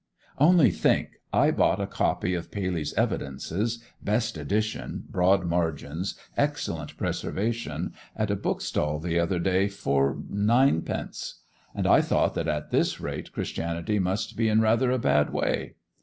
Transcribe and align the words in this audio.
Only 0.39 0.71
think, 0.71 1.17
I 1.31 1.51
bought 1.51 1.79
a 1.79 1.85
copy 1.85 2.33
of 2.33 2.49
Paley's 2.49 2.91
Evidences, 2.95 3.83
best 4.01 4.35
edition, 4.35 5.03
broad 5.07 5.45
margins, 5.45 6.15
excellent 6.35 6.97
preservation, 6.97 7.93
at 8.15 8.31
a 8.31 8.35
bookstall 8.35 8.97
the 8.97 9.19
other 9.19 9.37
day 9.37 9.67
for—ninepence; 9.67 11.41
and 11.75 11.85
I 11.85 12.01
thought 12.01 12.33
that 12.33 12.47
at 12.47 12.71
this 12.71 12.99
rate 12.99 13.31
Christianity 13.31 13.99
must 13.99 14.35
be 14.35 14.49
in 14.49 14.59
rather 14.59 14.89
a 14.89 14.97
bad 14.97 15.29
way. 15.31 15.75